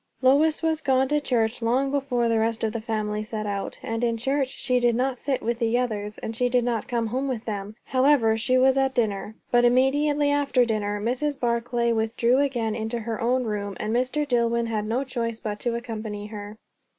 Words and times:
Lois 0.23 0.63
was 0.63 0.81
gone 0.81 1.07
to 1.07 1.21
church 1.21 1.61
long 1.61 1.91
before 1.91 2.27
the 2.27 2.39
rest 2.39 2.63
of 2.63 2.73
the 2.73 2.81
family 2.81 3.21
set 3.21 3.45
out; 3.45 3.77
and 3.83 4.03
in 4.03 4.17
church 4.17 4.47
she 4.49 4.79
did 4.79 4.95
not 4.95 5.19
sit 5.19 5.43
with 5.43 5.59
the 5.59 5.77
others; 5.77 6.17
and 6.17 6.35
she 6.35 6.49
did 6.49 6.63
not 6.63 6.87
come 6.87 7.05
home 7.05 7.27
with 7.27 7.45
them. 7.45 7.75
However, 7.85 8.35
she 8.35 8.57
was 8.57 8.79
at 8.79 8.95
dinner. 8.95 9.35
But 9.51 9.63
immediately 9.63 10.31
after 10.31 10.65
dinner 10.65 10.99
Mrs. 10.99 11.39
Barclay 11.39 11.91
with 11.93 12.17
drew 12.17 12.39
again 12.39 12.73
into 12.73 13.01
her 13.01 13.21
own 13.21 13.43
room, 13.43 13.77
and 13.79 13.93
Mr. 13.93 14.27
Dillwyn 14.27 14.65
had 14.65 14.87
no 14.87 15.03
choice 15.03 15.39
but 15.39 15.59
to 15.59 15.75
accompany 15.75 16.25
her. 16.25 16.57